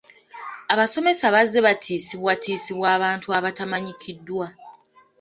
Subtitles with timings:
[0.73, 4.45] Abasomesa bazze batiisibwatiisibwa abantu abatamanyikiddwa.